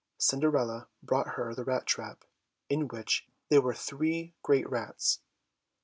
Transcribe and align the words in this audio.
Cinderella 0.17 0.87
brought 1.03 1.35
her 1.35 1.53
the 1.53 1.63
rat 1.63 1.85
trap, 1.85 2.25
in 2.69 2.87
which 2.87 3.27
there 3.49 3.61
were 3.61 3.75
three 3.75 4.33
great 4.41 4.67
rats. 4.67 5.19